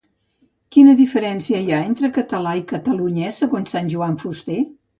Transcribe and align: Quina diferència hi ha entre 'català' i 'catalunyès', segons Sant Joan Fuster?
Quina 0.75 0.95
diferència 1.01 1.59
hi 1.67 1.75
ha 1.75 1.83
entre 1.91 2.11
'català' 2.17 2.55
i 2.63 2.65
'catalunyès', 2.73 3.45
segons 3.45 3.77
Sant 3.77 3.95
Joan 3.97 4.21
Fuster? 4.25 4.63